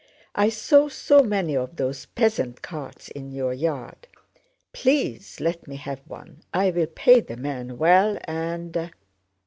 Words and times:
I 0.33 0.49
saw 0.49 0.89
so 0.89 1.21
many 1.21 1.55
of 1.55 1.75
those 1.75 2.07
peasant 2.07 2.63
carts 2.63 3.07
in 3.09 3.31
your 3.31 3.53
yard. 3.53 4.07
Please 4.73 5.39
let 5.39 5.67
me 5.67 5.75
have 5.75 5.99
one, 6.07 6.41
I 6.51 6.71
will 6.71 6.87
pay 6.87 7.19
the 7.19 7.37
man 7.37 7.77
well, 7.77 8.17
and..." 8.23 8.91